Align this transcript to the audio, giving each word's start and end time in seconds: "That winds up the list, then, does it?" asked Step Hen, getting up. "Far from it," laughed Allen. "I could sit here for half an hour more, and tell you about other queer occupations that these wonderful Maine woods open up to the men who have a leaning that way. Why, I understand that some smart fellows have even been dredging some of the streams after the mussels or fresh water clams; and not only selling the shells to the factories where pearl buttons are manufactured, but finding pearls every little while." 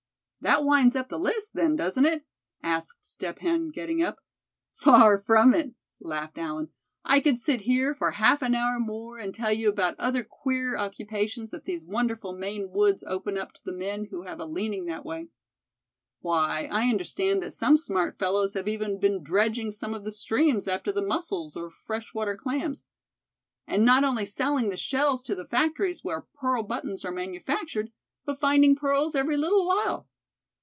"That 0.43 0.63
winds 0.63 0.95
up 0.95 1.09
the 1.09 1.19
list, 1.19 1.53
then, 1.53 1.75
does 1.75 1.97
it?" 1.99 2.25
asked 2.63 3.05
Step 3.05 3.37
Hen, 3.39 3.69
getting 3.69 4.01
up. 4.01 4.19
"Far 4.73 5.19
from 5.19 5.53
it," 5.53 5.75
laughed 5.99 6.39
Allen. 6.39 6.69
"I 7.05 7.19
could 7.19 7.37
sit 7.37 7.61
here 7.61 7.93
for 7.93 8.09
half 8.13 8.41
an 8.41 8.55
hour 8.55 8.79
more, 8.79 9.19
and 9.19 9.35
tell 9.35 9.51
you 9.51 9.69
about 9.69 9.99
other 9.99 10.23
queer 10.23 10.75
occupations 10.75 11.51
that 11.51 11.65
these 11.65 11.85
wonderful 11.85 12.35
Maine 12.35 12.71
woods 12.71 13.03
open 13.05 13.37
up 13.37 13.53
to 13.53 13.61
the 13.63 13.71
men 13.71 14.05
who 14.05 14.23
have 14.23 14.39
a 14.39 14.47
leaning 14.47 14.85
that 14.85 15.05
way. 15.05 15.27
Why, 16.21 16.67
I 16.71 16.89
understand 16.89 17.43
that 17.43 17.53
some 17.53 17.77
smart 17.77 18.17
fellows 18.17 18.55
have 18.55 18.67
even 18.67 18.99
been 18.99 19.21
dredging 19.21 19.71
some 19.71 19.93
of 19.93 20.05
the 20.05 20.11
streams 20.11 20.67
after 20.67 20.91
the 20.91 21.05
mussels 21.05 21.55
or 21.55 21.69
fresh 21.69 22.15
water 22.15 22.35
clams; 22.35 22.83
and 23.67 23.85
not 23.85 24.03
only 24.03 24.25
selling 24.25 24.69
the 24.69 24.75
shells 24.75 25.21
to 25.21 25.35
the 25.35 25.47
factories 25.47 26.03
where 26.03 26.25
pearl 26.33 26.63
buttons 26.63 27.05
are 27.05 27.11
manufactured, 27.11 27.91
but 28.25 28.39
finding 28.39 28.75
pearls 28.75 29.13
every 29.13 29.37
little 29.37 29.67
while." 29.67 30.07